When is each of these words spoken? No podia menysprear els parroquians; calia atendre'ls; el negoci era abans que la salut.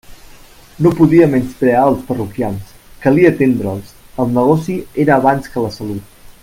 No 0.85 0.91
podia 0.99 1.27
menysprear 1.33 1.83
els 1.89 2.01
parroquians; 2.07 2.73
calia 3.05 3.33
atendre'ls; 3.35 3.95
el 4.25 4.35
negoci 4.39 4.83
era 5.05 5.19
abans 5.23 5.53
que 5.55 5.67
la 5.69 5.75
salut. 5.81 6.23